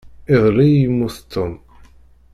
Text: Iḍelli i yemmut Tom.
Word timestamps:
Iḍelli 0.33 0.67
i 0.71 0.79
yemmut 0.81 1.17
Tom. 1.33 1.53